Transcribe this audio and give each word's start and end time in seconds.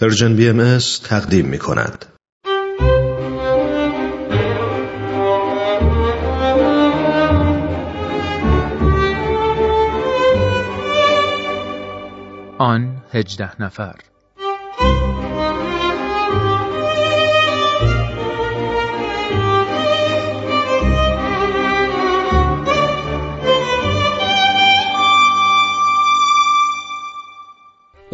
پرژن 0.00 0.36
بی 0.36 0.48
ام 0.48 0.78
تقدیم 1.04 1.46
می 1.46 1.58
کند. 1.58 2.06
آن 12.58 13.02
هجده 13.12 13.62
نفر 13.62 13.94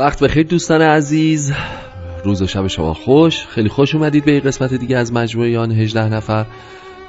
وقت 0.01 0.23
بخیر 0.23 0.46
دوستان 0.46 0.82
عزیز. 0.82 1.53
روز 2.25 2.43
و 2.43 2.46
شب 2.46 2.66
شما 2.66 2.95
خوش. 2.95 3.46
خیلی 3.46 3.69
خوش 3.69 3.95
اومدید 3.95 4.24
به 4.24 4.30
این 4.30 4.41
قسمت 4.41 4.74
دیگه 4.74 4.97
از 4.97 5.12
مجموعه 5.12 5.59
آن 5.59 5.73
18 5.73 6.09
نفر. 6.09 6.47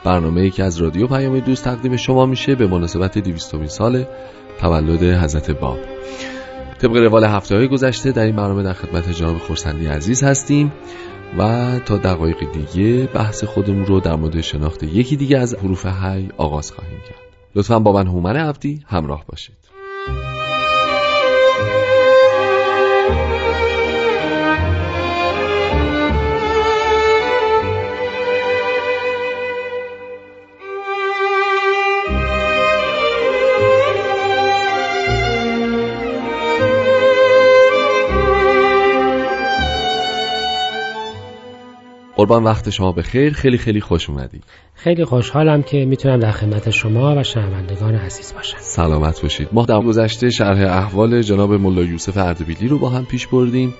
برنامه 0.04 0.50
که 0.50 0.64
از 0.64 0.78
رادیو 0.78 1.08
پیام 1.08 1.40
دوست 1.40 1.64
تقدیم 1.64 1.98
شما 1.98 2.26
میشه 2.26 2.56
به 2.56 2.68
مناسبت 2.68 3.18
200 3.18 3.66
سال 3.66 4.06
تولد 4.60 5.04
حضرت 5.04 5.52
باب. 5.52 5.80
طبق 6.80 6.96
روال 6.96 7.24
هفته 7.24 7.56
های 7.56 7.68
گذشته 7.68 8.12
در 8.12 8.24
این 8.24 8.36
برنامه 8.36 8.64
در 8.64 8.74
خدمت 8.74 9.10
جناب 9.10 9.38
خورسندی 9.38 9.88
عزیز 9.88 10.24
هستیم 10.24 10.72
و 11.38 11.72
تا 11.86 11.98
دقایق 11.98 12.38
دیگه 12.54 13.10
بحث 13.14 13.44
خودمون 13.44 13.86
رو 13.86 14.00
در 14.00 14.16
مورد 14.16 14.42
شناخت 14.42 14.84
یکی 14.84 15.16
دیگه 15.16 15.38
از 15.38 15.56
حروف 15.56 15.86
هی 15.86 16.30
آغاز 16.38 16.72
خواهیم 16.72 17.00
کرد. 17.00 17.38
لطفا 17.56 17.80
با 17.80 17.92
من 17.92 18.08
هومن 18.08 18.36
عبدی 18.36 18.84
همراه 18.88 19.26
باشید. 19.28 19.71
قربان 42.22 42.44
وقت 42.44 42.70
شما 42.70 42.92
به 42.92 43.02
خیر 43.02 43.34
خیلی 43.34 43.58
خیلی 43.58 43.82
خوش 43.82 44.10
اومدی. 44.10 44.42
خیلی 44.74 45.06
خوشحالم 45.06 45.64
که 45.64 45.86
می‌تونم 45.86 46.20
در 46.20 46.32
خدمت 46.32 46.70
شما 46.70 47.16
و 47.18 47.24
شنوندگان 47.24 47.96
عزیز 47.96 48.34
باشم. 48.34 48.58
سلامت 48.60 49.22
باشید. 49.22 49.48
ما 49.54 49.66
در 49.66 49.80
گذشته 49.80 50.30
شرح 50.30 50.78
احوال 50.78 51.22
جناب 51.22 51.54
ملا 51.54 51.82
یوسف 51.82 52.18
اردبیلی 52.18 52.68
رو 52.68 52.80
با 52.80 52.90
هم 52.90 53.06
پیش 53.06 53.28
بردیم. 53.28 53.74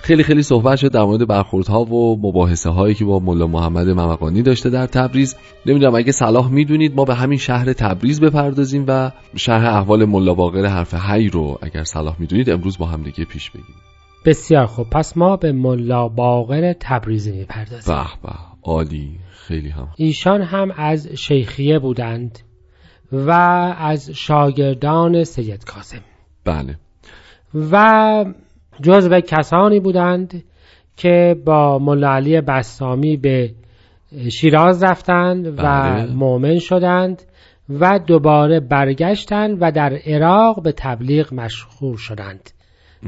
خیلی 0.00 0.22
خیلی 0.22 0.42
صحبت 0.42 0.78
شد 0.78 0.92
در 0.92 1.02
مورد 1.02 1.28
برخوردها 1.28 1.84
و 1.84 2.18
مباحثه 2.22 2.70
هایی 2.70 2.94
که 2.94 3.04
با 3.04 3.18
ملا 3.18 3.46
محمد 3.46 3.88
ممقانی 3.88 4.42
داشته 4.42 4.70
در 4.70 4.86
تبریز. 4.86 5.36
نمی‌دونم 5.66 5.94
اگه 5.94 6.12
صلاح 6.12 6.50
می‌دونید 6.50 6.96
ما 6.96 7.04
به 7.04 7.14
همین 7.14 7.38
شهر 7.38 7.72
تبریز 7.72 8.20
بپردازیم 8.20 8.84
و 8.88 9.10
شرح 9.36 9.76
احوال 9.76 10.04
ملا 10.04 10.34
باقر 10.34 10.66
حرف 10.66 10.94
هی 10.94 11.28
رو 11.28 11.58
اگر 11.62 11.84
صلاح 11.84 12.16
می‌دونید 12.18 12.50
امروز 12.50 12.78
با 12.78 12.86
هم 12.86 13.02
دیگه 13.02 13.24
پیش 13.24 13.50
بگیم 13.50 13.74
بسیار 14.24 14.66
خوب. 14.66 14.90
پس 14.90 15.16
ما 15.16 15.36
به 15.36 15.52
ملا 15.52 16.08
باقر 16.08 16.72
تبریزی 16.72 17.32
می‌پردازیم. 17.32 17.94
به 17.94 18.04
به 18.22 18.34
عالی 18.62 19.18
خیلی 19.30 19.68
هم. 19.68 19.88
ایشان 19.96 20.42
هم 20.42 20.70
از 20.76 21.08
شیخیه 21.08 21.78
بودند 21.78 22.38
و 23.12 23.30
از 23.78 24.10
شاگردان 24.10 25.24
سید 25.24 25.64
کاسم 25.64 26.00
بله. 26.44 26.76
و 27.72 28.24
جزو 28.82 29.20
کسانی 29.20 29.80
بودند 29.80 30.44
که 30.96 31.36
با 31.44 31.78
ملا 31.78 32.14
علی 32.14 32.40
بسامی 32.40 33.16
به 33.16 33.54
شیراز 34.32 34.82
رفتند 34.82 35.46
و 35.46 35.52
بله. 35.52 36.12
مؤمن 36.14 36.58
شدند 36.58 37.22
و 37.68 37.98
دوباره 37.98 38.60
برگشتند 38.60 39.58
و 39.60 39.72
در 39.72 39.98
عراق 40.06 40.62
به 40.62 40.72
تبلیغ 40.72 41.34
مشغول 41.34 41.96
شدند. 41.96 42.50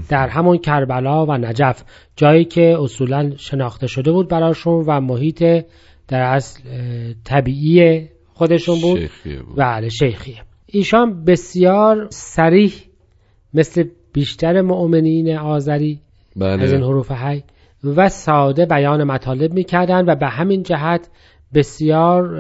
در 0.09 0.29
همون 0.29 0.59
کربلا 0.59 1.27
و 1.27 1.33
نجف 1.33 1.85
جایی 2.17 2.45
که 2.45 2.77
اصولا 2.81 3.33
شناخته 3.37 3.87
شده 3.87 4.13
بود 4.13 4.29
براشون 4.29 4.85
و 4.87 5.01
محیط 5.01 5.65
در 6.09 6.21
اصل 6.21 6.61
طبیعی 7.25 8.09
خودشون 8.35 8.81
بود. 8.81 8.99
شیخیه 9.01 9.43
بود. 9.43 9.57
بله 9.57 9.89
شیخیه. 9.89 10.43
ایشان 10.67 11.25
بسیار 11.25 12.07
سریح 12.11 12.73
مثل 13.55 13.85
بیشتر 14.13 14.61
مؤمنین 14.61 15.37
آذری 15.37 16.01
از 16.41 16.73
این 16.73 16.81
بله 16.81 16.87
حروف 16.87 17.13
حی 17.13 17.43
و 17.85 18.09
ساده 18.09 18.67
بیان 18.67 19.05
مطالب 19.05 19.53
می‌کردن 19.53 20.05
و 20.09 20.15
به 20.15 20.27
همین 20.27 20.63
جهت 20.63 21.11
بسیار 21.55 22.37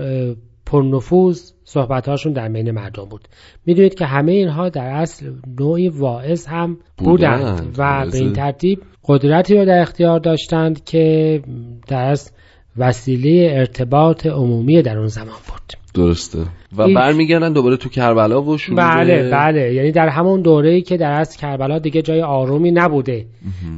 پرنفوذ 0.66 1.52
صحبتهاشون 1.68 2.32
در 2.32 2.48
بین 2.48 2.70
مردم 2.70 3.04
بود. 3.04 3.28
می‌دونید 3.66 3.94
که 3.94 4.06
همه 4.06 4.32
اینها 4.32 4.68
در 4.68 4.86
اصل 4.86 5.32
نوعی 5.60 5.88
واعظ 5.88 6.46
هم 6.46 6.78
بودند, 6.98 7.40
بودند. 7.40 7.74
و. 7.78 8.10
به 8.10 8.18
این 8.18 8.32
ترتیب 8.32 8.82
قدرتی 9.04 9.54
رو 9.54 9.64
در 9.64 9.78
اختیار 9.78 10.18
داشتند 10.18 10.84
که 10.84 11.42
در 11.88 12.02
اصل 12.02 12.30
وسیله 12.76 13.52
ارتباط 13.52 14.26
عمومی 14.26 14.82
در 14.82 14.98
اون 14.98 15.06
زمان 15.06 15.38
بود. 15.46 15.72
درسته. 15.94 16.38
و 16.76 16.88
برمیگردن 16.94 17.52
دوباره 17.52 17.76
تو 17.76 17.88
کربلا 17.88 18.42
و 18.42 18.58
شروع 18.58 18.76
بله 18.76 19.30
بله. 19.30 19.74
یعنی 19.74 19.92
در 19.92 20.08
همون 20.08 20.42
دوره‌ای 20.42 20.82
که 20.82 20.96
در 20.96 21.12
اصل 21.12 21.38
کربلا 21.38 21.78
دیگه 21.78 22.02
جای 22.02 22.22
آرومی 22.22 22.70
نبوده 22.70 23.26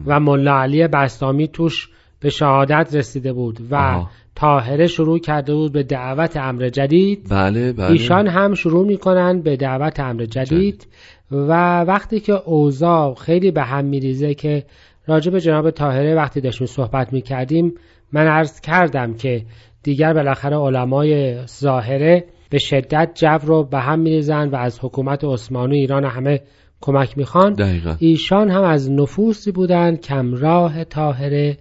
و 0.06 0.20
ملا 0.20 0.60
علی 0.60 0.88
بستامی 0.88 1.48
توش 1.48 1.88
به 2.20 2.30
شهادت 2.30 2.90
رسیده 2.92 3.32
بود 3.32 3.58
و 3.70 3.74
آها. 3.74 4.10
طاهره 4.34 4.86
شروع 4.86 5.18
کرده 5.18 5.54
بود 5.54 5.72
به 5.72 5.82
دعوت 5.82 6.36
امر 6.36 6.68
جدید. 6.68 7.26
بله 7.30 7.72
بله. 7.72 7.90
ایشان 7.90 8.26
هم 8.26 8.54
شروع 8.54 8.86
می‌کنن 8.86 9.40
به 9.42 9.56
دعوت 9.56 10.00
امر 10.00 10.24
جدید. 10.24 10.86
و 11.30 11.80
وقتی 11.80 12.20
که 12.20 12.32
اوضاع 12.32 13.14
خیلی 13.14 13.50
به 13.50 13.62
هم 13.62 13.84
میریزه 13.84 14.34
که 14.34 14.64
راجع 15.06 15.30
به 15.30 15.40
جناب 15.40 15.70
طاهره 15.70 16.14
وقتی 16.14 16.40
داشتیم 16.40 16.66
صحبت 16.66 17.12
می‌کردیم 17.12 17.74
من 18.12 18.26
عرض 18.26 18.60
کردم 18.60 19.14
که 19.14 19.42
دیگر 19.82 20.12
بالاخره 20.12 20.56
علمای 20.56 21.38
ظاهره 21.46 22.24
به 22.50 22.58
شدت 22.58 23.10
جو 23.14 23.38
رو 23.46 23.64
به 23.64 23.78
هم 23.78 23.98
میریزن 23.98 24.48
و 24.48 24.56
از 24.56 24.78
حکومت 24.82 25.24
عثمانی 25.24 25.78
ایران 25.78 26.04
همه 26.04 26.40
کمک 26.80 27.18
می‌خوان. 27.18 27.52
دقیقا. 27.52 27.96
ایشان 27.98 28.50
هم 28.50 28.62
از 28.62 28.90
نفوسی 28.90 29.52
بودند 29.52 30.00
کمراه 30.00 30.84
طاهره. 30.84 31.56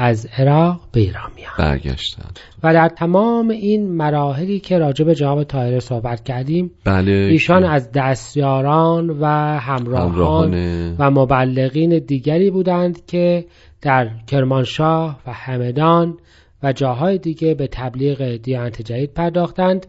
از 0.00 0.26
عراق 0.36 0.80
به 0.92 1.00
ایران 1.00 1.30
میان 1.36 1.52
برگشتن. 1.58 2.28
و 2.62 2.74
در 2.74 2.88
تمام 2.88 3.48
این 3.48 3.88
مراحلی 3.92 4.60
که 4.60 4.78
راجع 4.78 5.04
به 5.04 5.14
جناب 5.14 5.44
طاهره 5.44 5.80
صحبت 5.80 6.24
کردیم 6.24 6.70
بله 6.84 7.12
ایشان 7.12 7.62
که 7.62 7.68
از 7.68 7.92
دستیاران 7.92 9.10
و 9.10 9.26
همراهان 9.58 10.12
همراهان 10.12 10.96
و 10.98 11.10
مبلغین 11.10 11.98
دیگری 11.98 12.50
بودند 12.50 13.06
که 13.06 13.44
در 13.82 14.10
کرمانشاه 14.26 15.18
و 15.26 15.32
همدان 15.32 16.18
و 16.62 16.72
جاهای 16.72 17.18
دیگه 17.18 17.54
به 17.54 17.66
تبلیغ 17.66 18.36
دیانت 18.36 18.82
جدید 18.82 19.14
پرداختند 19.14 19.86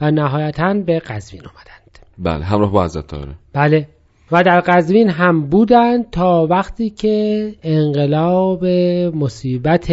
و 0.00 0.10
نهایتا 0.10 0.74
به 0.74 0.98
قزوین 0.98 1.42
آمدند 1.42 1.98
بله 2.18 2.44
همراه 2.44 2.72
با 2.72 2.84
حضرت 2.84 3.06
طاهره. 3.06 3.34
بله. 3.52 3.88
و 4.32 4.42
در 4.42 4.60
قزوین 4.60 5.10
هم 5.10 5.46
بودند 5.46 6.10
تا 6.10 6.46
وقتی 6.50 6.90
که 6.90 7.54
انقلاب 7.62 8.64
مصیبت 9.14 9.92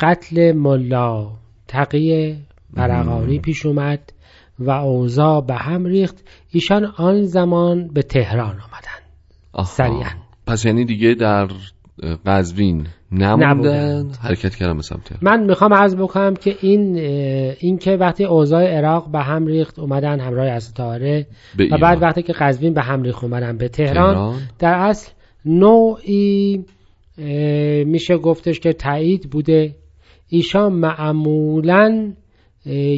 قتل 0.00 0.52
ملا 0.52 1.30
تقی 1.68 2.36
برقانی 2.74 3.38
پیش 3.38 3.66
اومد 3.66 4.12
و 4.58 4.70
اوضاع 4.70 5.40
به 5.40 5.54
هم 5.54 5.84
ریخت 5.84 6.16
ایشان 6.50 6.84
آن 6.84 7.22
زمان 7.22 7.88
به 7.88 8.02
تهران 8.02 8.56
آمدند. 8.60 9.66
سریعا. 9.66 10.10
پس 10.46 10.64
یعنی 10.64 10.84
دیگه 10.84 11.14
در 11.14 11.48
قزوین 12.26 12.86
نموندن. 13.12 14.10
حرکت 14.22 14.54
کردن 14.54 14.76
به 14.76 14.82
سمت 14.82 15.22
من 15.22 15.46
می‌خوام 15.46 15.74
عرض 15.74 15.96
بکنم 15.96 16.34
که 16.34 16.56
این 16.60 16.96
این 17.60 17.78
که 17.78 17.90
وقتی 17.90 18.24
اوضاع 18.24 18.64
عراق 18.78 19.10
به 19.10 19.18
هم 19.18 19.46
ریخت 19.46 19.78
اومدن 19.78 20.20
همراه 20.20 20.46
از 20.46 20.74
به 21.56 21.68
و. 21.70 21.78
بعد 21.82 22.02
وقتی 22.02 22.22
که 22.22 22.32
قزوین 22.32 22.74
به 22.74 22.82
هم 22.82 23.02
ریخت 23.02 23.24
اومدن 23.24 23.56
به 23.56 23.68
تهران 23.68 24.14
تهران. 24.14 24.40
در 24.58 24.74
اصل 24.74 25.10
نوعی 25.44 26.64
میشه 27.86 28.16
گفتش 28.16 28.60
که 28.60 28.72
تایید 28.72 29.30
بوده 29.30 29.74
ایشان 30.28 30.72
معمولا 30.72 32.12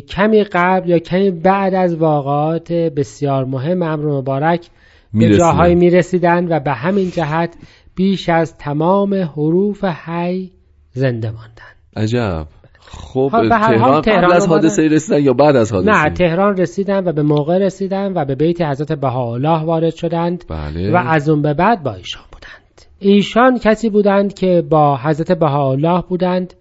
کمی 0.08 0.44
قبل 0.44 0.88
یا 0.88 0.98
کمی 0.98 1.30
بعد 1.30 1.74
از 1.74 1.96
واقعات 1.96 2.72
بسیار 2.72 3.44
مهم 3.44 3.82
امر 3.82 4.04
مبارک 4.06 4.66
به. 5.12 5.36
جاهایی 5.38 5.74
می‌رسیدن 5.74 6.48
و 6.48 6.60
به 6.60 6.72
همین 6.72 7.10
جهت 7.10 7.54
بیش 7.98 8.28
از 8.28 8.56
تمام 8.58 9.14
حروف 9.14 9.84
حی 9.84 10.52
زنده 10.92 11.30
ماندن. 11.30 11.74
عجب. 11.96 12.46
خب 12.80 13.28
ها، 13.32 13.40
به 13.40 13.56
هر 13.56 13.76
حال 13.76 13.78
تهران 13.78 14.02
تهران 14.02 14.24
قبل 14.24 14.32
از 14.32 14.42
اومدن. 14.42 14.62
حادثه 14.62 14.82
رسیدن 14.82 15.22
یا 15.22 15.32
بعد 15.32 15.56
از 15.56 15.72
حادثه 15.72 15.90
نه 15.90 16.10
تهران 16.14 16.56
رسیدن 16.56 17.08
و 17.08 17.12
به 17.12 17.22
موقع 17.22 17.58
رسیدن 17.58 18.12
و 18.14 18.24
به 18.24 18.34
بیت 18.34 18.62
حضرت 18.62 18.92
بهاءالله 18.92 19.62
وارد 19.62 19.94
شدند 19.94 20.44
بله. 20.48 20.92
و 20.92 20.96
از 20.96 21.28
اون 21.28 21.42
به 21.42 21.54
بعد 21.54 21.82
با 21.82 21.94
ایشان 21.94 22.22
بودند. 22.32 22.82
ایشان 22.98 23.58
کسی 23.58 23.90
بودند 23.90 24.34
که 24.34 24.62
با 24.70 24.96
حضرت 24.96 25.32
بهاءالله 25.32 26.02
بودند 26.08 26.54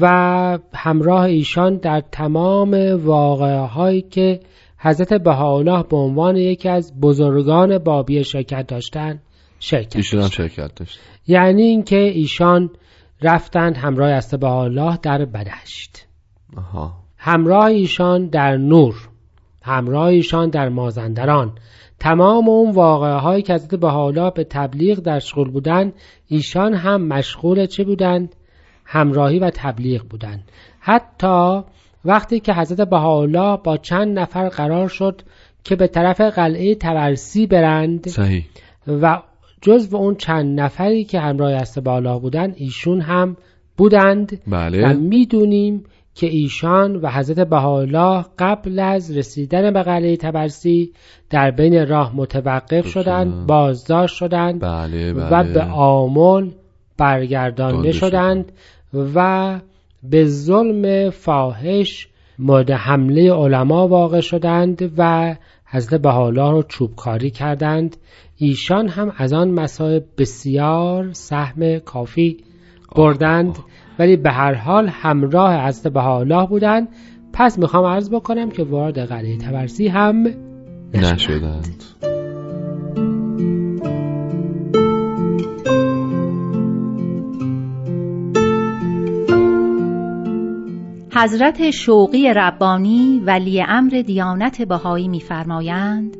و 0.00 0.08
همراه 0.74 1.22
ایشان 1.22 1.76
در 1.76 2.02
تمام 2.12 2.74
واقعه 3.04 3.60
هایی 3.60 4.02
که 4.02 4.40
حضرت 4.78 5.14
بهاءالله 5.14 5.82
به 5.82 5.96
عنوان 5.96 6.36
یکی 6.36 6.68
از 6.68 7.00
بزرگان 7.00 7.78
بابی 7.78 8.24
شرکت 8.24 8.66
داشتند 8.66 9.22
شرکت 9.60 9.96
ایشون 9.96 10.20
هم. 10.20 10.28
شرکت 10.28 10.74
داشت. 10.74 10.98
یعنی 11.26 11.62
اینکه 11.62 11.96
ایشان 11.96 12.70
رفتند 13.22 13.76
همراه 13.76 14.16
حضرت 14.16 14.40
بهاءالله 14.40 14.98
در 15.02 15.24
بدشت. 15.24 16.06
آها. 16.56 16.92
همراه 17.18 17.64
ایشان 17.64 18.26
در 18.26 18.56
نور 18.56 18.94
همراه 19.62 20.06
ایشان 20.06 20.50
در 20.50 20.68
مازندران. 20.68 21.52
تمام 21.98 22.48
اون 22.48 22.70
واقعه 22.70 23.14
هایی 23.14 23.42
که 23.42 23.54
حضرت 23.54 23.74
بهاءالله 23.74 24.30
به 24.30 24.44
تبلیغ 24.44 24.98
در 24.98 25.18
شغل 25.18 25.50
بودند 25.50 25.92
ایشان 26.26 26.74
هم 26.74 27.02
مشغول 27.02 27.66
چه 27.66 27.84
بودند؟ 27.84 28.36
همراهی 28.84 29.38
و 29.38 29.50
تبلیغ 29.54 30.02
بودند. 30.02 30.42
حتی 30.80 31.62
وقتی 32.04 32.40
که 32.40 32.54
حضرت 32.54 32.88
بهاءالله 32.88 33.56
با 33.56 33.76
چند 33.76 34.18
نفر 34.18 34.48
قرار 34.48 34.88
شد 34.88 35.22
که 35.64 35.76
به 35.76 35.86
طرف 35.86 36.20
قلعه 36.20 36.74
تبرسی 36.74 37.46
برند 37.46 38.08
صحیح. 38.08 38.44
و 38.86 39.22
جزو 39.60 39.96
اون 39.96 40.14
چند 40.14 40.60
نفری 40.60 41.04
که 41.04 41.20
همراه 41.20 41.54
حضرت 41.54 41.84
بهاءالله 41.84 42.18
بودند 42.18 42.54
ایشون 42.56 43.00
هم 43.00 43.36
بودند. 43.76 44.32
و 44.32 44.50
بله 44.50 44.92
می‌دونیم 44.92 45.84
که 46.14 46.26
ایشان 46.26 46.96
و 46.96 47.08
حضرت 47.08 47.48
بهاءالله 47.48 48.24
قبل 48.38 48.78
از 48.78 49.16
رسیدن 49.16 49.70
به 49.72 49.82
قلعه 49.82 50.16
تبرسی 50.16 50.92
در 51.30 51.50
بین 51.50 51.88
راه 51.88 52.16
متوقف 52.16 52.88
شدند 52.88 53.46
بازداشت 53.46 54.16
شدند 54.16 54.60
بله 54.60 55.12
بله. 55.12 55.28
و 55.30 55.52
به 55.52 55.62
آمل 55.62 56.50
برگردانده 56.98 57.72
دانده 57.72 57.92
شدند 57.92 58.52
و 59.14 59.60
به 60.02 60.24
ظلم 60.24 61.10
فاحش 61.10 62.08
مورد 62.38 62.70
حمله 62.70 63.32
علما 63.32 63.88
واقع 63.88 64.20
شدند 64.20 64.92
و 64.96 65.34
حضرت 65.64 66.00
بهاءالله 66.00 66.50
رو 66.50 66.62
چوبکاری 66.62 67.30
کردند. 67.30 67.96
ایشان 68.42 68.88
هم 68.88 69.12
از 69.16 69.32
آن 69.32 69.50
مصائب 69.50 70.04
بسیار 70.18 71.12
سهم 71.12 71.78
کافی 71.78 72.36
بردند 72.96 73.58
ولی 73.98 74.16
به 74.16 74.30
هر 74.30 74.54
حال 74.54 74.88
همراه 74.88 75.66
حضرت 75.66 75.92
بهاءالله 75.92 76.46
بودند 76.46 76.88
پس 77.32 77.58
می‌خوام 77.58 77.84
عرض 77.84 78.10
بکنم 78.10 78.50
که 78.50 78.62
وارد 78.64 78.98
قلعه 78.98 79.38
تبرسی 79.38 79.88
هم 79.88 80.26
نشدند. 80.94 81.14
نشدند 81.14 81.84
حضرت 91.14 91.70
شوقی 91.70 92.32
ربانی 92.34 93.22
ولی 93.26 93.62
امر 93.68 94.02
دیانت 94.06 94.62
بهایی 94.62 95.08
می‌فرمایند 95.08 96.16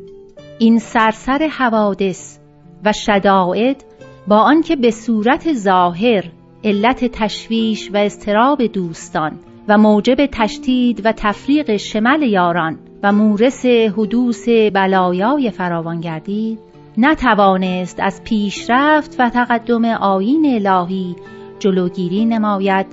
این 0.63 0.79
سرسر 0.79 1.49
حوادث 1.59 2.39
و 2.85 2.93
شدائد 2.93 3.85
با 4.27 4.37
آنکه 4.37 4.77
به 4.77 4.91
صورت 4.91 5.53
ظاهر 5.53 6.25
علت 6.65 7.05
تشویش 7.05 7.91
و 7.95 7.97
استراب 7.97 8.67
دوستان 8.67 9.39
و 9.69 9.79
موجب 9.79 10.27
تشدید 10.27 11.07
و 11.07 11.13
تفریق 11.13 11.77
شمل 11.77 12.23
یاران 12.23 12.79
و 13.03 13.13
مورس 13.13 13.67
حدوث 13.67 14.49
بلایای 14.49 15.51
فراوان 15.51 16.01
گردید 16.01 16.59
نتوانست 16.99 18.01
از 18.01 18.25
پیشرفت 18.25 19.17
و 19.19 19.31
تقدم 19.31 19.85
آیین 19.85 20.67
الهی 20.67 21.17
جلوگیری 21.59 22.25
نماید 22.25 22.87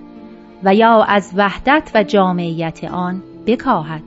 و 0.64 0.76
یا 0.76 1.04
از 1.04 1.34
وحدت 1.36 1.92
و 1.96 2.04
جامعیت 2.04 2.84
آن 2.84 3.24
بکاهد 3.48 4.04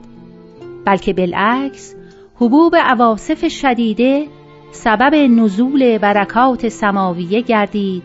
بلکه 0.85 1.13
بالعکس 1.13 1.95
حبوب 2.41 2.75
عواصف 2.75 3.47
شدیده 3.47 4.27
سبب 4.71 5.15
نزول 5.15 5.97
برکات 5.97 6.67
سماویه 6.67 7.41
گردید 7.41 8.03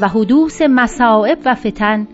و 0.00 0.08
حدوث 0.08 0.62
مصائب 0.62 1.38
و 1.44 1.54
فتن 1.54 2.08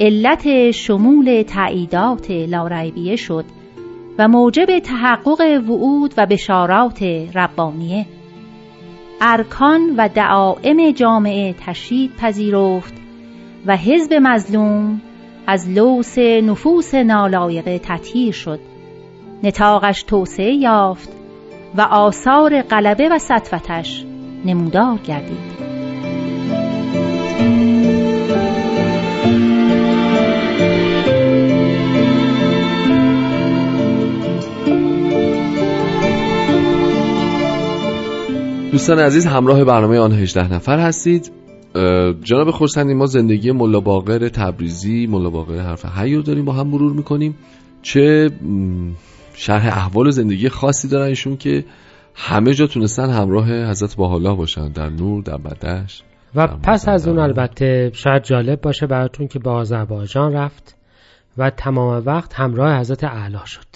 علت 0.00 0.70
شمول 0.70 1.42
تعییدات 1.42 2.30
لاریبیه 2.30 3.16
شد 3.16 3.44
و 4.18 4.28
موجب 4.28 4.78
تحقق 4.78 5.40
وعود 5.68 6.14
و 6.16 6.26
بشارات 6.26 7.02
ربانیه. 7.34 8.06
ارکان 9.20 9.94
و 9.96 10.08
دعائم 10.08 10.90
جامعه 10.90 11.54
تشدید 11.66 12.16
پذیرفت 12.16 12.94
و 13.66 13.76
حزب 13.76 14.14
مظلوم 14.14 15.00
از 15.46 15.70
لوس 15.70 16.18
نفوس 16.18 16.94
نالایقه 16.94 17.78
تطهیر 17.78 18.32
شد. 18.32 18.67
نتاقش 19.42 20.02
توسعه 20.02 20.54
یافت 20.54 21.08
و 21.76 21.80
آثار 21.80 22.62
غلبه 22.62 23.08
و 23.08 23.18
سطوتش 23.18 24.04
نمودار 24.44 24.98
گردید. 24.98 25.58
دوستان 38.72 38.98
عزیز 38.98 39.26
همراه 39.26 39.64
برنامه 39.64 39.98
آن 39.98 40.12
18 40.12 40.54
نفر 40.54 40.78
هستید. 40.78 41.32
جناب 42.22 42.50
خورسندی 42.50 42.94
ما 42.94 43.06
زندگی 43.06 43.52
ملا 43.52 43.80
باقر 43.80 44.28
تبریزی 44.28 45.06
ملا 45.06 45.30
باقر 45.30 45.58
حرف 45.58 45.84
حی 45.84 46.22
داریم 46.22 46.44
با 46.44 46.52
هم 46.52 46.66
مرور 46.66 46.92
می‌کنیم. 46.92 47.36
چه 47.82 48.30
شرح 49.38 49.66
احوال 49.66 50.06
و 50.06 50.10
زندگی 50.10 50.48
خاصی 50.48 50.88
دارن 50.88 51.06
ایشون 51.06 51.36
که 51.36 51.64
همه 52.14 52.54
جا 52.54 52.66
تونستن 52.66 53.10
همراه 53.10 53.70
حضرت 53.70 53.96
باحالا 53.96 54.34
باشن 54.34 54.68
در 54.68 54.88
نور 54.88 55.22
در 55.22 55.36
بدش 55.36 56.02
و 56.34 56.46
در 56.46 56.56
پس 56.56 56.88
از 56.88 57.08
اون. 57.08 57.18
البته 57.18 57.90
شاید 57.94 58.22
جالب 58.22 58.60
باشه 58.60 58.86
براتون 58.86 59.28
که 59.28 59.38
به 59.38 59.50
آذربایجان 59.50 60.32
رفت 60.32 60.76
و 61.38 61.50
تمام 61.50 62.02
وقت 62.06 62.34
همراه 62.34 62.78
حضرت 62.78 63.04
اعلی 63.04 63.38
شد. 63.44 63.66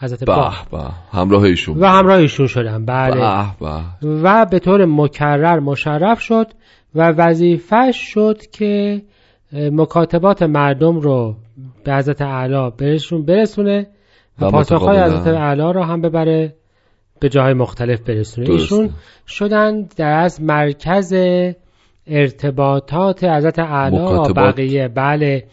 حضرت 0.00 0.24
با 0.24 0.52
به 0.70 0.78
به 0.78 0.84
همراه 1.12 1.42
ایشون. 1.42 1.78
و 1.78 1.86
همراه 1.86 2.18
ایشون 2.18 2.46
شدن 2.46 2.84
بله. 2.84 3.46
به 3.60 3.82
و 4.02 4.46
به 4.50 4.58
طور 4.58 4.84
مکرر 4.84 5.58
مشرف 5.58 6.20
شد 6.20 6.46
و 6.94 7.10
وظیفش 7.10 7.96
شد 7.96 8.46
که 8.52 9.02
مکاتبات 9.52 10.42
مردم 10.42 11.00
رو 11.00 11.36
به 11.84 11.94
حضرت 11.94 12.22
اعلی 12.22 12.70
برشون 12.78 13.24
برسونه 13.24 13.86
پاسخهای. 14.38 14.98
حضرت 14.98 15.26
اعلی 15.26 15.72
رو 15.72 15.82
هم 15.82 16.00
ببره 16.00 16.54
به 17.20 17.28
جاهای 17.28 17.54
مختلف 17.54 18.00
برسونه 18.00 18.46
درسته. 18.46 18.62
ایشون 18.62 18.90
شدن 19.26 19.82
در 19.96 20.12
از 20.12 20.42
مرکز 20.42 21.14
ارتباطات 22.06 23.24
حضرت 23.24 23.58
اعلی 23.58 23.96
و. 23.96 24.32
بقیه 24.32 24.88
بله 24.88 25.44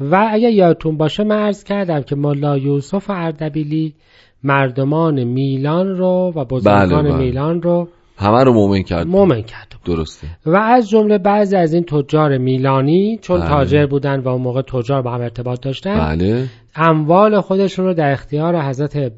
و 0.00 0.28
اگر 0.30 0.50
یادتون 0.50 0.96
باشه 0.96 1.24
من 1.24 1.36
عرض 1.36 1.64
کردم 1.64 2.02
که 2.02 2.16
ملا 2.16 2.58
یوسف 2.58 3.10
اردبیلی 3.10 3.94
مردمان 4.42 5.24
میلان 5.24 5.96
رو 5.96 6.32
و 6.36 6.44
بزرگان 6.44 7.02
بله، 7.02 7.12
بله. 7.12 7.16
میلان 7.16 7.62
رو 7.62 7.88
همه 8.16 8.44
رو 8.44 8.52
مومن 8.52 8.82
کرد. 8.82 9.06
مومن 9.06 9.42
کرده 9.42 9.76
بود 9.84 9.96
درسته. 9.96 10.26
و 10.46 10.56
از 10.56 10.90
جمله 10.90 11.18
بعضی 11.18 11.56
از 11.56 11.74
این 11.74 11.84
تجار 11.84 12.38
میلانی 12.38 13.18
چون 13.22 13.40
بله. 13.40 13.48
تاجر 13.48 13.86
بودن 13.86 14.20
و 14.20 14.28
اون 14.28 14.42
موقع 14.42 14.62
تجار 14.62 15.02
با 15.02 15.10
هم 15.10 15.20
ارتباط 15.20 15.60
داشتن 15.60 15.98
بله. 15.98 16.46
اموال 16.76 17.40
خودشون 17.40 17.84
رو 17.84 17.94
در 17.94 18.12
اختیار 18.12 18.60
حضرت 18.60 19.12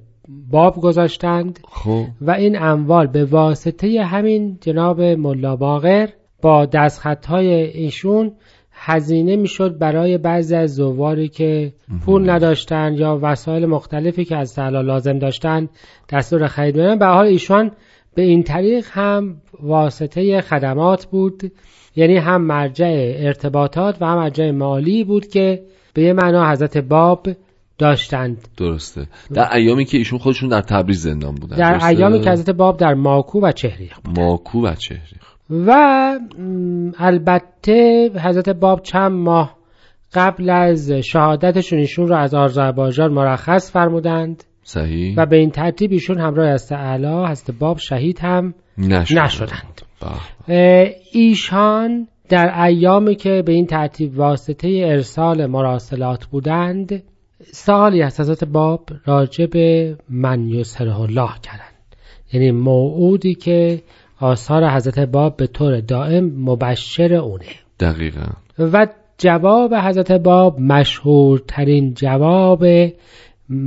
باب 0.50 0.74
گذاشتند. 0.80 1.58
خب. 1.68 2.04
و 2.20 2.30
این 2.30 2.62
اموال 2.62 3.06
به 3.06 3.24
واسطه 3.24 4.02
همین 4.04 4.58
جناب 4.60 5.00
ملا 5.00 5.56
باقر 5.56 6.08
با 6.42 6.66
دستخطهای 6.66 7.48
ایشون 7.54 8.32
هزینه 8.72 9.36
می‌شد 9.36 9.78
برای 9.78 10.18
بعضی 10.18 10.56
از 10.56 10.74
زواری 10.74 11.28
که 11.28 11.72
پول 12.04 12.30
نداشتن 12.30 12.94
یا 12.94 13.18
وسایل 13.22 13.66
مختلفی 13.66 14.24
که 14.24 14.36
از 14.36 14.54
تعالی 14.54 14.82
لازم 14.82 15.18
داشتن 15.18 15.68
دستور 16.12 16.46
خرید 16.46 16.76
بدن. 16.76 16.98
به 16.98 17.06
حال 17.06 17.26
ایشان 17.26 17.70
به 18.16 18.22
این 18.22 18.42
طریق 18.42 18.86
هم 18.90 19.36
واسطه 19.62 20.40
خدمات 20.40 21.06
بود 21.06 21.52
یعنی 21.96 22.16
هم 22.16 22.42
مرجع 22.42 23.14
ارتباطات 23.16 23.96
و 24.00 24.06
هم 24.06 24.18
مرجع 24.18 24.50
مالی 24.50 25.04
بود 25.04 25.26
که 25.26 25.62
به 25.94 26.02
یه 26.02 26.12
معنا 26.12 26.50
حضرت 26.50 26.78
باب 26.78 27.26
داشتند. 27.78 28.48
درسته. 28.56 29.06
در 29.34 29.54
ایامی 29.56 29.84
که 29.84 29.98
ایشون 29.98 30.18
خودشون 30.18 30.48
در 30.48 30.60
تبریز 30.60 31.02
زندان 31.02 31.34
بودن. 31.34 31.56
در 31.56 31.72
درسته؟ 31.72 31.88
ایامی 31.88 32.20
که 32.20 32.30
حضرت 32.30 32.50
باب 32.50 32.76
در 32.76 32.94
ماکو 32.94 33.40
و 33.40 33.52
چهریق 33.52 33.94
بود 34.04 34.18
ماکو 34.18 34.66
و 34.66 34.74
چهری 34.74 35.16
و 35.50 35.72
البته 36.98 38.10
حضرت 38.24 38.48
باب 38.48 38.82
چند 38.82 39.12
ماه 39.12 39.56
قبل 40.14 40.50
از 40.50 40.92
شهادتشون 40.92 41.78
ایشون 41.78 42.08
رو 42.08 42.16
از 42.16 42.34
آذربایجان 42.34 43.12
مرخص 43.12 43.72
فرمودند. 43.72 44.44
صحیح. 44.66 45.14
و 45.16 45.26
به 45.26 45.36
این 45.36 45.50
ترتیب 45.50 45.92
ایشون 45.92 46.20
همراه 46.20 46.52
حضرت 46.52 46.72
اعلی 46.72 47.26
حضرت 47.26 47.50
باب 47.58 47.78
شهید 47.78 48.18
هم 48.18 48.54
نشدن. 48.78 49.24
نشدند. 49.24 49.82
بله. 50.48 50.96
ایشان 51.12 52.08
در 52.28 52.62
ایامی 52.62 53.14
که 53.14 53.42
به 53.46 53.52
این 53.52 53.66
ترتیب 53.66 54.18
واسطه 54.18 54.82
ارسال 54.86 55.46
مراسلات 55.46 56.26
بودند 56.26 57.02
سالی 57.52 58.02
از 58.02 58.20
حضرت 58.20 58.44
باب 58.44 58.88
راجع 59.04 59.46
به 59.46 59.96
من 60.08 60.48
یسره 60.48 61.00
الله 61.00 61.30
کردند. 61.42 61.96
یعنی 62.32 62.50
موعودی 62.50 63.34
که 63.34 63.82
آثار 64.20 64.68
حضرت 64.70 64.98
باب 64.98 65.36
به 65.36 65.46
طور 65.46 65.80
دائم 65.80 66.24
مبشر 66.24 67.14
اونه. 67.14 67.44
دقیقا. 67.80 68.26
و 68.58 68.86
جواب 69.18 69.74
حضرت 69.74 70.12
باب 70.12 70.60
مشهورترین 70.60 71.94
جواب 71.94 72.64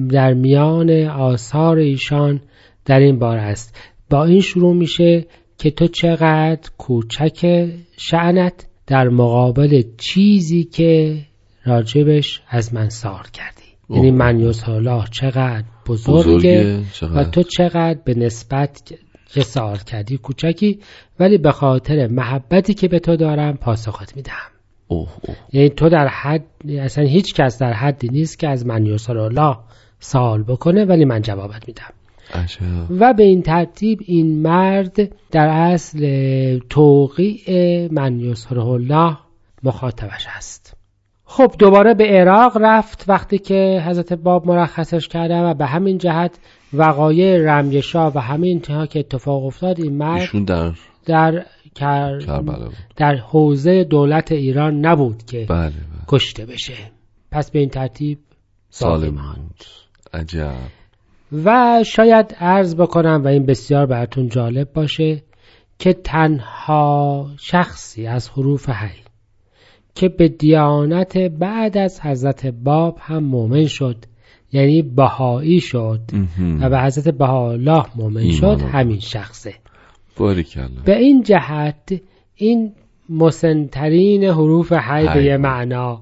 در 0.09 0.33
میان 0.33 0.89
آثار 1.07 1.77
ایشان 1.77 2.41
در 2.86 3.00
این 3.00 3.19
بار 3.19 3.38
است. 3.38 3.75
با 4.09 4.25
این 4.25 4.41
شروع 4.41 4.75
میشه 4.75 5.25
که 5.57 5.71
تو 5.71 5.88
چقدر 5.88 6.69
کوچک 6.77 7.69
شعنت 7.98 8.65
در 8.88 9.09
مقابل 9.09 9.83
چیزی 9.98 10.63
که 10.63 11.17
راجبش 11.65 12.41
از 12.50 12.74
من 12.74 12.89
سار 12.89 13.27
کردی. 13.33 13.59
یعنی 13.89 14.12
من 14.12 14.53
الله 14.67 15.03
چقدر 15.12 15.63
بزرگه, 15.88 16.19
بزرگه؟ 16.19 16.81
چقدر. 16.93 17.21
و 17.21 17.24
تو 17.24 17.43
چقدر 17.43 18.00
به 18.05 18.13
نسبت 18.13 18.93
که 19.33 19.41
سار 19.41 19.77
کردی 19.77 20.17
کوچکی 20.17 20.79
ولی 21.19 21.38
به 21.38 21.51
خاطر 21.51 22.07
محبتی 22.07 22.74
که 22.74 22.88
به 22.88 23.00
تو 23.00 23.15
دارم 23.15 23.57
پاسخت 23.57 24.15
میدم 24.15 24.59
اوه 24.91 25.10
اوه. 25.22 25.38
یعنی 25.53 25.69
تو 25.69 25.89
در 25.89 26.08
حد 26.08 26.46
اصلا 26.79 27.03
هیچ 27.03 27.34
کس 27.34 27.60
در 27.60 27.74
حدی 27.74 28.08
نیست 28.08 28.39
که 28.39 28.50
از 28.50 28.65
من 28.65 28.98
الله 29.10 29.58
سوال 30.00 30.43
بکنه 30.43 30.86
ولی 30.86 31.05
من 31.05 31.22
جوابت 31.22 31.67
میدم. 31.67 31.93
و 32.89 33.13
به 33.13 33.24
این 33.24 33.41
ترتیب 33.41 34.00
این 34.05 34.41
مرد 34.41 35.15
در 35.31 35.48
اصل 35.48 36.60
توقیع 36.69 37.88
من 37.91 38.19
یسره 38.19 38.65
الله 38.65 39.17
مخاطبش 39.63 40.27
است 40.36 40.77
خب 41.25 41.55
دوباره 41.60 41.93
به 41.93 42.08
عراق 42.08 42.58
رفت 42.62 43.05
وقتی 43.08 43.38
که 43.38 43.84
حضرت 43.88 44.13
باب 44.13 44.48
مرخصش 44.48 45.08
کردن 45.08 45.43
و 45.43 45.53
به 45.53 45.65
همین 45.65 45.98
جهت 45.98 46.39
وقایع 46.74 47.38
رمیشا 47.38 48.12
و 48.12 48.19
همین 48.19 48.55
انتها 48.55 48.86
که 48.86 49.00
اتفاق 49.00 49.46
افتاد 49.46 49.79
این 49.79 49.98
مرد 49.98 50.22
ایشون 50.22 50.43
در 50.43 50.72
در 51.10 51.46
کر... 51.75 52.20
کربلا 52.20 52.66
بود. 52.66 52.75
در 52.96 53.16
حوزه 53.16 53.84
دولت 53.84 54.32
ایران 54.32 54.86
نبود 54.86 55.24
که 55.25 55.46
بله 55.50 55.70
بله. 55.70 55.74
کشته 56.08 56.46
بشه. 56.46 56.74
پس 57.32 57.51
به 57.51 57.60
این 57.60 57.70
ترتیب 57.70 58.20
سالم 58.70 59.18
عجب. 60.13 60.54
و 61.44 61.84
شاید 61.86 62.36
عرض 62.39 62.75
بکنم 62.75 63.22
و 63.24 63.28
این 63.28 63.46
بسیار 63.46 63.86
براتون 63.86 64.30
جالب 64.30 64.74
باشه 64.74 65.24
که 65.80 65.94
تنها 65.94 67.28
شخصی 67.39 68.08
از 68.08 68.30
حروف 68.30 68.70
حی 68.70 69.04
که 69.96 70.10
به 70.10 70.28
دیانت 70.28 71.18
بعد 71.18 71.78
از 71.78 72.01
حضرت 72.01 72.46
باب 72.46 72.98
هم 73.01 73.24
مؤمن 73.24 73.66
شد 73.66 74.06
یعنی 74.51 74.82
بهایی 74.82 75.60
شد. 75.60 76.01
و 76.62 76.70
به 76.70 76.80
حضرت 76.80 77.16
بهاءالله 77.18 77.86
مؤمن 77.96 78.32
شد. 78.32 78.62
همین 78.62 79.00
شخصه. 79.00 79.54
باریکلا 80.19 80.83
به 80.85 80.97
این 80.97 81.23
جهت 81.23 82.01
این 82.35 82.71
مسنترین 83.09 84.23
حروف 84.23 84.73
حی 84.73 85.07
به. 85.13 85.23
یه 85.23 85.38
معنا 85.38 86.01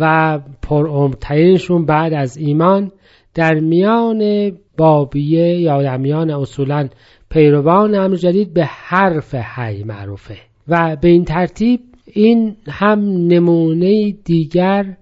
و 0.00 0.38
پرعمرترینشون 0.62 1.84
بعد 1.86 2.12
از 2.14 2.36
ایمان 2.36 2.92
در 3.34 3.54
میان 3.54 4.52
بابیه 4.76 5.60
یا 5.60 5.82
در 5.82 5.96
میان 5.96 6.30
اصولا 6.30 6.88
پیروان 7.30 7.94
امر 7.94 8.16
جدید 8.16 8.54
به 8.54 8.64
حرف 8.64 9.34
حی 9.34 9.84
معروفه 9.84 10.36
و 10.68 10.96
به 10.96 11.08
این 11.08 11.24
ترتیب 11.24 11.80
این 12.06 12.56
هم 12.68 13.00
نمونه 13.26 14.12
دیگر 14.12 14.96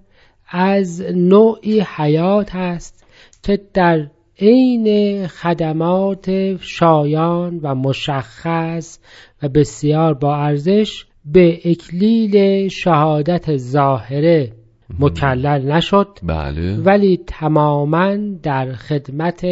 از 0.49 1.03
نوعی 1.15 1.81
حیات 1.97 2.55
هست 2.55 3.07
که 3.43 3.61
در 3.75 4.07
عین 4.41 5.27
خدمات 5.27 6.57
شایان 6.57 7.61
و 7.63 7.75
مشخص 7.75 8.99
و 9.43 9.49
بسیار 9.49 10.15
با 10.15 10.37
ارزش 10.37 11.05
به 11.25 11.61
اکلیل 11.65 12.69
شهادت 12.69 13.57
ظاهره 13.57 14.53
مکلل 14.99 15.73
نشد. 15.73 16.19
بله. 16.23 16.77
ولی 16.77 17.21
تماما 17.27 18.17
در 18.43 18.73
خدمت 18.73 19.47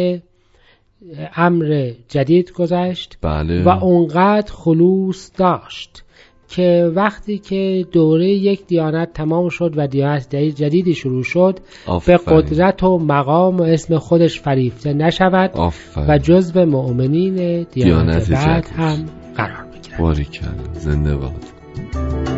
امر 1.35 1.91
جدید 2.09 2.51
گذشت 2.51 3.17
بله. 3.21 3.63
و 3.63 3.69
اونقدر 3.69 4.51
خلوص 4.53 5.31
داشت. 5.37 6.03
که 6.51 6.91
وقتی 6.95 7.37
که 7.37 7.85
دوره 7.91 8.29
یک 8.29 8.67
دیانت 8.67 9.13
تمام 9.13 9.49
شد 9.49 9.73
و 9.77 9.87
دیانت 9.87 10.35
جدیدی 10.35 10.93
شروع 10.93 11.23
شد 11.23 11.59
به 11.85 11.91
آفرین. 11.91 12.17
قدرت 12.27 12.83
و 12.83 12.97
مقام 12.97 13.57
و 13.57 13.61
اسم 13.61 13.97
خودش 13.97 14.41
فریفته 14.41 14.93
نشود 14.93 15.51
آفرین. 15.53 16.07
و 16.09 16.17
جزو 16.17 16.65
مؤمنین 16.65 17.35
دیانت, 17.35 17.69
دیانت 17.73 18.29
بعد 18.31 18.63
جدید. 18.63 18.73
هم 18.77 19.05
قرار 19.35 19.65
بگیرد 19.65 19.99
باریکلا 19.99 20.49
زنده 20.73 21.15
باد 21.15 22.30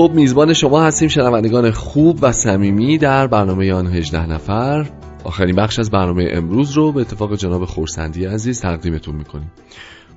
خب 0.00 0.12
میزبان 0.14 0.52
شما 0.52 0.82
هستیم 0.82 1.08
شنوندگان 1.08 1.70
خوب 1.70 2.18
و 2.22 2.32
صمیمی 2.32 2.98
در 2.98 3.26
برنامه 3.26 3.72
آن 3.72 3.86
18 3.86 4.26
نفر. 4.26 4.90
آخرین 5.24 5.56
بخش 5.56 5.78
از 5.78 5.90
برنامه 5.90 6.28
امروز 6.32 6.72
رو 6.72 6.92
به 6.92 7.00
اتفاق 7.00 7.34
جناب 7.36 7.64
خورسندی 7.64 8.24
عزیز 8.24 8.60
تقدیمتون 8.60 9.16
می‌کنیم. 9.16 9.52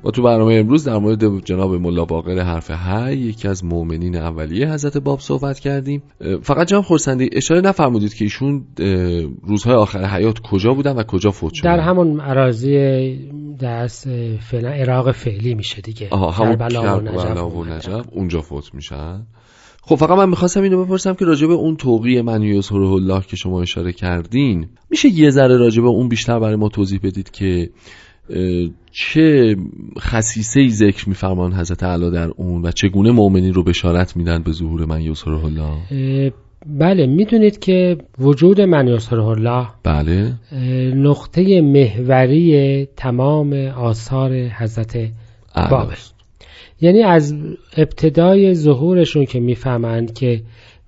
ما 0.03 0.11
تو 0.11 0.23
برنامه 0.23 0.53
امروز 0.53 0.83
در 0.83 0.97
مورد 0.97 1.45
جناب 1.45 1.73
ملا 1.73 2.05
باقر 2.05 2.39
حرف 2.39 2.71
حی 2.71 3.17
یکی 3.17 3.47
از 3.47 3.65
مؤمنین 3.65 4.15
اولیه 4.15 4.73
حضرت 4.73 4.97
باب 4.97 5.19
صحبت 5.19 5.59
کردیم. 5.59 6.03
فقط 6.41 6.67
جناب 6.67 6.83
خورسندی 6.83 7.29
اشاره 7.33 7.61
نفرمودید 7.61 8.13
که 8.13 8.25
ایشون 8.25 8.65
روزهای 9.43 9.75
آخر 9.75 10.05
حیات 10.05 10.39
کجا 10.39 10.73
بودن 10.73 10.95
و 10.95 11.03
کجا 11.03 11.31
فوت 11.31 11.53
شدن؟ 11.53 11.75
در 11.75 11.83
همون 11.83 12.19
عراضی 12.19 13.19
دست 13.61 14.07
فعلا 14.39 14.69
عراق 14.69 15.11
فعلی 15.11 15.55
میشه 15.55 15.81
دیگه. 15.81 16.07
آها 16.11 16.31
همون 16.31 16.57
کربلا 16.57 17.49
و. 17.49 17.65
نجف 17.65 18.05
اونجا 18.11 18.41
فوت 18.41 18.73
میشن. 18.73 19.23
خب 19.85 19.95
فقط 19.95 20.17
من 20.17 20.29
می‌خواستم 20.29 20.61
اینو 20.61 20.85
بپرسم 20.85 21.13
که 21.13 21.25
راجع 21.25 21.47
به 21.47 21.53
اون 21.53 21.75
توقیع 21.75 22.21
من 22.21 22.43
یسره 22.43 22.91
الله 22.91 23.21
که 23.21 23.35
شما 23.35 23.61
اشاره 23.61 23.91
کردین 23.91 24.67
میشه 24.89 25.09
یه 25.09 25.29
ذره 25.29 25.57
راجع 25.57 25.81
به 25.81 25.87
اون 25.87 26.09
بیشتر 26.09 26.39
برای 26.39 26.55
ما 26.55 26.69
توضیح 26.69 26.99
بدید 27.03 27.31
که 27.31 27.69
چه 28.91 29.55
خصیصه 29.99 30.59
ای 30.59 30.69
ذکر 30.69 31.09
میفرمان 31.09 31.53
حضرت 31.53 31.83
اعلی 31.83 32.11
در 32.11 32.29
اون 32.37 32.65
و 32.65 32.71
چگونه 32.71 33.11
مؤمنین 33.11 33.53
رو 33.53 33.63
بشارت 33.63 34.17
میدن 34.17 34.43
به 34.43 34.51
ظهور 34.51 34.85
من 34.85 35.01
یسره 35.01 35.45
الله؟ 35.45 36.33
بله 36.65 37.05
می‌دونید 37.05 37.59
که 37.59 37.97
وجود 38.19 38.61
من 38.61 38.87
الله 39.11 39.67
بله. 39.83 40.33
نقطه 40.95 41.61
محوری 41.61 42.85
تمام 42.85 43.53
آثار 43.77 44.33
حضرت 44.33 44.97
بابه 45.69 45.95
یعنی 46.83 47.03
از 47.03 47.35
ابتدای 47.77 48.53
ظهورشون 48.53 49.25
که 49.25 49.39
می‌فهمند 49.39 50.13
که 50.13 50.41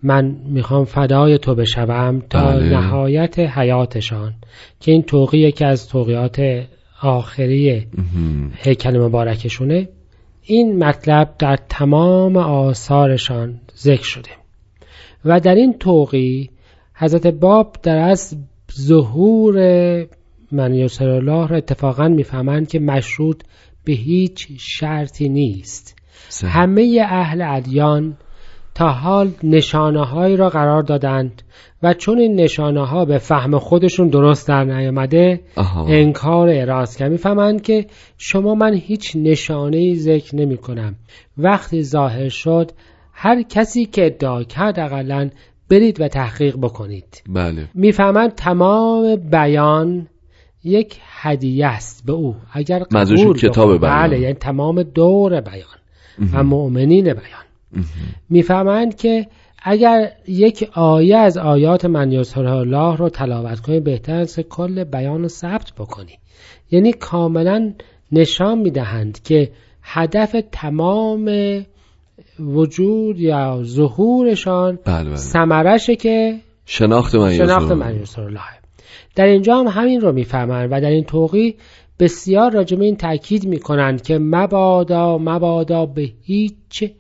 من 0.04 0.36
می‌خوام 0.48 0.86
فدای 0.86 1.38
تو 1.38 1.56
بشوم 1.56 2.24
تا 2.30 2.52
بله. 2.52 2.70
نهایت 2.70 3.40
حیاتشان 3.40 4.34
که 4.80 4.92
این 4.92 5.04
توقیه 5.04 5.52
که 5.52 5.66
از 5.66 5.90
توقیات 5.90 6.66
آخری. 7.02 7.88
هیکل 8.56 8.98
مبارکشونه 8.98 9.90
این 10.42 10.84
مطلب 10.84 11.36
در 11.40 11.58
تمام 11.70 12.38
آثارشان 12.38 13.60
ذکر 13.78 14.04
شده 14.04 14.30
و 15.26 15.40
در 15.40 15.56
این 15.56 15.74
توقی 15.74 16.50
حضرت 16.94 17.28
باب 17.28 17.76
در 17.84 17.98
از 17.98 18.38
ظهور 18.80 19.56
من 20.52 20.74
یسر 20.74 21.10
الله 21.10 21.48
را 21.48 21.58
اتفاقا 21.58 22.08
می‌فهمند 22.08 22.68
که 22.68 22.80
مشروط 22.80 23.42
به 23.86 23.94
هیچ 23.94 24.48
شرطی 24.58 25.30
نیست. 25.30 25.96
سه. 26.30 26.48
همه 26.48 27.06
اهل 27.10 27.42
ادیان 27.42 28.18
تا 28.76 28.90
حال 28.90 29.32
نشانه 29.44 30.06
هایی 30.06 30.38
را 30.38 30.50
قرار 30.50 30.84
دادند 30.84 31.42
و 31.84 31.94
چون 31.94 32.20
این 32.20 32.36
نشانه 32.36 32.86
ها 32.86 33.06
به 33.06 33.18
فهم 33.18 33.60
خودشون 33.60 34.08
درست 34.08 34.48
در 34.48 34.64
نیامده 34.64 35.40
آها. 35.56 35.86
انکار 35.88 36.50
اعراض 36.50 36.98
کرد. 36.98 37.12
می‌فهمند 37.12 37.62
که 37.62 37.86
شما 38.18 38.56
من 38.56 38.74
هیچ 38.74 39.16
نشانه 39.16 39.78
ای 39.78 39.96
ذکر 39.96 40.36
نمی 40.36 40.58
کنم 40.58 40.96
وقتی 41.38 41.84
ظاهر 41.84 42.30
شد 42.30 42.72
هر 43.14 43.42
کسی 43.42 43.86
که 43.86 44.06
ادعا 44.06 44.44
کرد 44.44 44.80
اقلا 44.80 45.30
برید 45.70 46.02
و 46.02 46.08
تحقیق 46.08 46.58
بکنید. 46.58 47.24
بله. 47.30 47.68
می‌فهمند 47.74 48.32
تمام 48.32 49.16
بیان 49.16 50.08
یک 50.66 51.00
هدیه 51.22 51.68
است 51.68 52.06
به 52.06 52.14
او. 52.14 52.36
اگر 52.54 52.80
قبول 52.80 53.38
کتاب. 53.38 53.80
بیان. 53.80 54.08
بله 54.08 54.20
یعنی 54.20 54.34
تمام 54.34 54.84
دور 54.84 55.42
بیان 55.42 55.78
و 56.34 56.44
مؤمنین 56.44 57.04
بیان. 57.04 57.86
می‌فهمند 58.30 58.96
که 58.96 59.28
اگر 59.64 60.12
یک 60.28 60.70
آیه 60.74 61.18
از 61.18 61.38
آیات 61.38 61.86
من 61.86 62.12
یسر 62.12 62.46
الله 62.46 62.98
رو 62.98 63.10
تلاوت 63.10 63.60
کنی 63.60 63.80
بهتر 63.80 64.22
است 64.22 64.40
کل 64.42 64.84
بیان 64.84 65.22
رو 65.22 65.28
ثبت 65.28 65.74
بکنی. 65.78 66.14
یعنی 66.72 66.94
کاملا 66.94 67.74
نشان 68.12 68.58
می‌دهند 68.58 69.24
که 69.24 69.52
هدف 69.84 70.36
تمام 70.52 71.30
وجود 72.40 73.20
یا 73.20 73.60
ظهورشان 73.64 74.80
بله 74.86 75.10
بله. 75.10 75.96
که 75.96 76.40
شناخت 76.66 77.16
من 77.16 77.34
شناخت 77.34 77.72
من 77.72 78.02
یسر 78.02 78.22
الله 78.22 78.42
در 79.16 79.26
اینجا 79.26 79.60
هم 79.60 79.68
همین 79.68 80.02
رو 80.02 80.12
می‌فهمند 80.12 80.70
و 80.72 80.82
در 80.82 80.90
این 80.90 81.04
توقی 81.04 81.56
بسیار 82.00 82.52
راجع 82.52 82.78
به 82.78 82.86
این 82.86 82.96
تاکید 82.96 83.46
می‌کنند 83.48 84.02
که 84.02 84.18
مبادا 84.18 85.18
مبادا 85.18 85.86
به 85.86 86.10
هیچ 86.24 86.92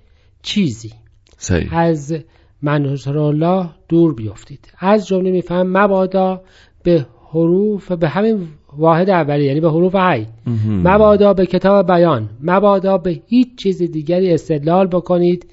چیزی 0.41 0.91
صحیح. 1.37 1.77
از 1.77 2.15
منصور 2.61 3.17
الله 3.17 3.69
دور 3.89 4.13
بیفتید. 4.13 4.71
از 4.79 5.07
جمله 5.07 5.31
میفهم 5.31 5.77
مبادا 5.77 6.41
به 6.83 7.05
حروف 7.31 7.91
به 7.91 8.09
همین 8.09 8.47
واحد 8.77 9.09
اولی 9.09 9.45
یعنی 9.45 9.59
به 9.59 9.69
حروف 9.69 9.95
هی 9.95 10.27
مبادا 10.67 11.33
به 11.33 11.45
کتاب 11.45 11.87
بیان. 11.87 12.29
مبادا 12.43 12.97
به 12.97 13.19
هیچ 13.27 13.47
چیز 13.57 13.83
دیگری 13.83 14.33
استدلال 14.33 14.87
بکنید 14.87 15.45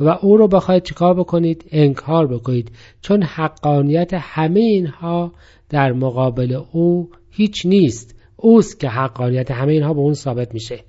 و 0.00 0.08
او 0.08 0.36
رو 0.36 0.48
بخواید 0.48 0.82
چیکار 0.82 1.14
بکنید؟ 1.14 1.64
انکار 1.70 2.26
بکنید. 2.26 2.70
چون 3.00 3.22
حقانیت 3.22 4.14
همه 4.14 4.60
اینها 4.60 5.32
در 5.70 5.92
مقابل 5.92 6.60
او 6.72 7.10
هیچ 7.30 7.66
نیست. 7.66 8.14
اوست 8.36 8.80
که 8.80 8.88
حقانیت 8.88 9.50
همه 9.50 9.72
اینها 9.72 9.94
به 9.94 10.00
اون 10.00 10.14
ثابت 10.14 10.54
میشه. 10.54 10.80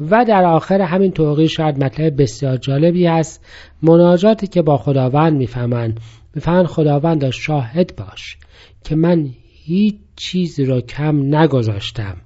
و 0.00 0.24
در 0.28 0.44
آخر 0.44 0.80
همین 0.80 1.12
توقی 1.12 1.48
شاید 1.48 1.84
مطلب 1.84 2.22
بسیار 2.22 2.56
جالبی 2.56 3.06
هست. 3.06 3.44
مناجاتی 3.82 4.46
که 4.46 4.62
با 4.62 4.76
خداوند 4.76 5.36
می‌فهمند 5.36 6.00
می‌فهمند 6.34 6.66
خداوند 6.66 7.30
شاهد 7.30 7.96
باش 7.96 8.36
که 8.84 8.96
من 8.96 9.30
هیچ 9.64 9.96
چیزی 10.16 10.64
را 10.64 10.80
کم 10.80 11.34
نگذاشتم. 11.36 12.16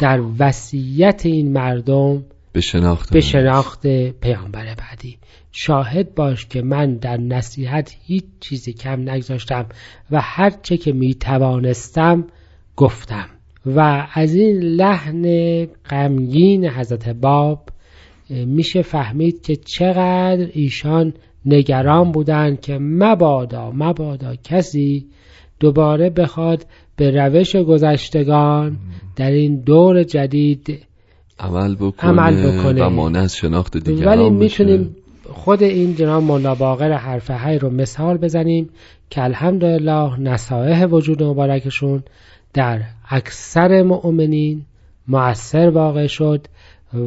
در 0.00 0.20
وصیت 0.38 1.26
این 1.26 1.52
مردم 1.52 2.24
به 2.56 2.62
شناخت 2.62 3.12
به. 3.12 3.20
شناخت 3.20 3.86
پیامبر 4.10 4.64
بعدی 4.74 5.18
شاهد 5.52 6.14
باش 6.14 6.46
که 6.46 6.62
من 6.62 6.94
در 6.94 7.16
نصیحت 7.16 7.96
هیچ 8.06 8.24
چیزی 8.40 8.72
کم 8.72 9.10
نگذاشتم 9.10 9.66
و 10.10 10.20
هر 10.20 10.50
چه 10.62 10.76
که 10.76 10.92
می 10.92 11.14
توانستم 11.14 12.24
گفتم 12.76 13.26
و 13.66 14.06
از 14.14 14.34
این 14.34 14.58
لحن 14.58 15.64
غمگین 15.66 16.68
حضرت 16.68 17.08
باب 17.08 17.68
میشه 18.30 18.82
فهمید 18.82 19.42
که 19.42 19.56
چقدر 19.56 20.48
ایشان 20.52 21.14
نگران 21.46 22.12
بودند 22.12 22.60
که 22.60 22.78
مبادا 22.78 23.70
مبادا 23.74 24.36
کسی 24.44 25.06
دوباره 25.60 26.10
بخواد 26.10 26.66
به 26.96 27.10
روش 27.10 27.56
گذشتگان 27.56 28.78
در 29.16 29.30
این 29.30 29.60
دور 29.60 30.02
جدید 30.02 30.85
عمل 31.38 31.74
بکنه, 31.74 32.10
عمل 32.10 32.52
بکنه. 32.52 32.84
و 32.84 32.90
مانع 32.90 33.18
از 33.18 33.36
شناخت 33.36 33.76
دیگران 33.76 34.18
ولی. 34.18 34.30
می‌تونیم 34.30 34.96
خود 35.32 35.62
این 35.62 35.94
جناب 35.94 36.22
مولا 36.22 36.54
باقر 36.54 36.92
حرف 36.92 37.30
های 37.30 37.58
رو 37.58 37.70
مثال 37.70 38.16
بزنیم 38.16 38.70
که 39.10 39.24
الحمدلله 39.24 40.20
نصایح 40.20 40.84
وجود 40.84 41.22
مبارکشون 41.22 42.02
در 42.54 42.82
اکثر 43.08 43.82
مؤمنین 43.82 44.62
مؤثر 45.08 45.70
واقع 45.70 46.06
شد 46.06 46.46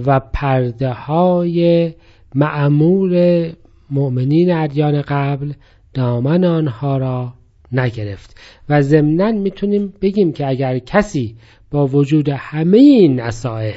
و 0.06 0.20
پرده 0.34 0.90
های 0.90 1.92
معمول 2.36 3.52
مؤمنین 3.90 4.52
ادیان 4.52 5.02
قبل 5.02 5.54
دامن 5.94 6.44
آنها 6.44 6.98
را 6.98 7.34
نگرفت 7.72 8.40
و 8.70 8.82
ضمنا 8.82 9.32
می‌تونیم 9.32 9.94
بگیم 10.02 10.34
که 10.34 10.48
اگر 10.48 10.80
کسی 10.80 11.36
با 11.72 11.88
وجود 11.88 12.30
همه 12.30 12.78
این 12.78 13.20
نصایح 13.20 13.76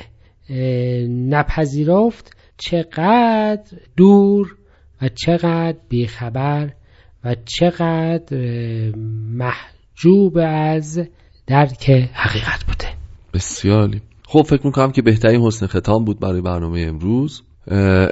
نپذیرفت 1.29 2.37
چقدر 2.57 3.79
دور 3.97 4.57
و 5.03 5.09
چقدر 5.09 5.77
بیخبر 5.89 6.71
و 7.25 7.37
چقدر 7.45 8.37
محجوب 9.37 10.39
از 10.43 11.01
درک 11.47 11.91
حقیقت 12.13 12.65
بوده. 12.65 12.89
بسیار 13.35 13.81
عالی. 13.81 14.01
خب 14.25 14.43
فکر 14.43 14.67
می‌کنم 14.67 14.93
که 14.93 15.03
بهترین 15.03 15.41
حسن 15.41 15.67
ختام 15.67 16.05
بود 16.05 16.21
برای 16.21 16.41
برنامه 16.41 16.81
امروز. 16.81 17.43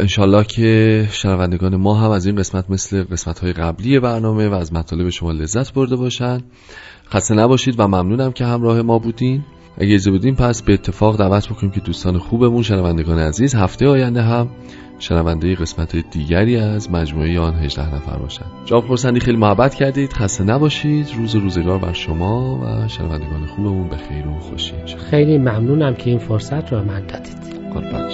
انشالله 0.00 0.44
که 0.44 1.08
شنوندگان 1.10 1.76
ما 1.76 1.94
هم 1.94 2.10
از 2.10 2.26
این 2.26 2.36
قسمت 2.36 2.70
مثل 2.70 3.04
قسمت 3.04 3.38
های 3.38 3.52
قبلی 3.52 4.00
برنامه 4.00 4.48
و 4.48 4.54
از 4.54 4.72
مطالب 4.72 5.08
شما 5.08 5.32
لذت 5.32 5.74
برده 5.74 5.96
باشن. 5.96 6.40
خسته 7.08 7.34
نباشید 7.34 7.74
و 7.80 7.86
ممنونم 7.86 8.32
که 8.32 8.44
همراه 8.44 8.82
ما 8.82 8.98
بودین. 8.98 9.44
اگه 9.78 9.94
اجازه 9.94 10.10
بدین 10.10 10.34
پس 10.34 10.62
به 10.62 10.72
اتفاق 10.72 11.18
دعوت 11.18 11.48
بکنیم 11.48 11.72
که 11.72 11.80
دوستان 11.80 12.18
خوبمون 12.18 12.62
شنوندگان 12.62 13.18
عزیز 13.18 13.54
هفته 13.54 13.88
آینده 13.88 14.22
هم 14.22 14.48
شنونده 14.98 15.54
قسمت 15.54 15.96
دیگری 16.10 16.56
از 16.56 16.90
مجموعه 16.90 17.40
آن 17.40 17.54
18 17.54 17.94
نفر 17.94 18.16
باشن. 18.16 18.44
جواب 18.64 18.86
پرسندی 18.86 19.20
خیلی 19.20 19.36
محبت 19.36 19.74
کردید. 19.74 20.12
خسته 20.12 20.44
نباشید. 20.44 21.08
روز 21.16 21.34
روزگار 21.34 21.78
بر 21.78 21.92
شما 21.92 22.60
و 22.62 22.88
شنوندگان 22.88 23.46
خوبمون 23.46 23.88
به 23.88 23.96
خیر 23.96 24.26
و 24.26 24.40
خوشی. 24.40 24.72
خیلی 25.10 25.38
ممنونم 25.38 25.94
که 25.94 26.10
این 26.10 26.18
فرصت 26.18 26.72
رو 26.72 26.80
به 26.80 26.84
من 26.84 27.06
دادید. 27.06 27.36
قربان 27.74 28.10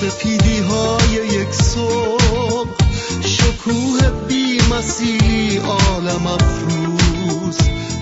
سپیدی 0.00 0.58
های 0.58 1.26
یک 1.26 1.52
صبح. 1.54 2.70
شکوه 3.20 4.10
بی 4.28 4.60
مسیلی 4.70 5.56
عالم 5.56 6.26
افروز. 6.26 7.58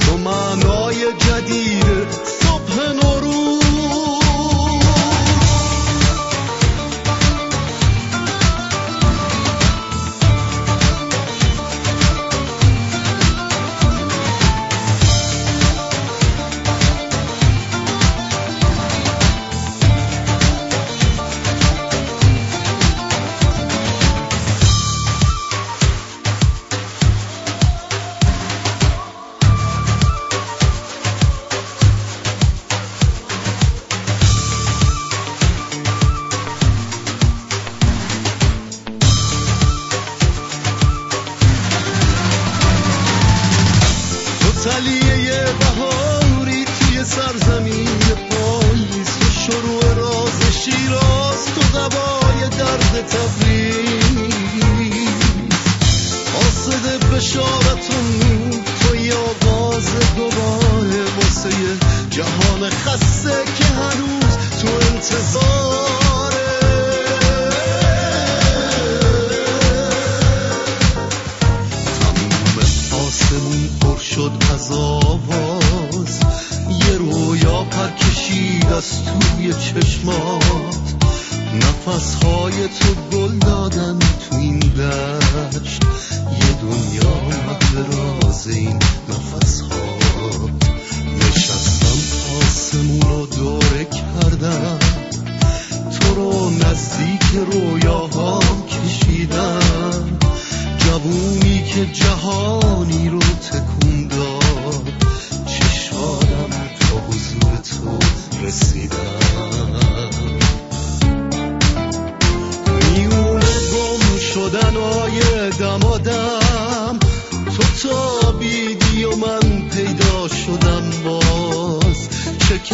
تو 0.00 0.18
معنای 0.18 1.12
جدید 1.18 2.27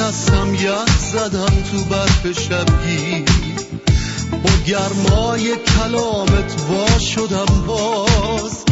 نشستم 0.05 0.55
یخ 0.55 0.99
زدم 1.12 1.62
تو 1.71 1.85
برف 1.85 2.40
شبگی 2.40 3.25
با 4.45 4.51
گرمای 4.67 5.57
کلامت 5.57 6.55
وا 6.69 6.99
شدم 6.99 7.64
باز. 7.67 8.64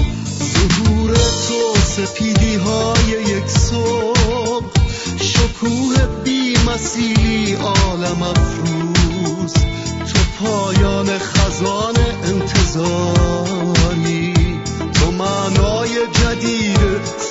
ظهور 0.53 1.15
تو 1.15 1.75
سپیدی 1.85 2.55
های 2.55 3.05
یک 3.05 3.49
صبح. 3.49 4.71
شکوه 5.21 6.07
بی 6.25 6.57
مسیلی 6.67 7.55
عالم 7.55 8.23
افروز. 8.23 9.53
تو 10.13 10.19
پایان 10.41 11.19
خزان 11.19 11.97
انتظاری. 12.25 14.35
تو 14.95 15.11
معنای 15.11 16.07
جدید 16.13 17.22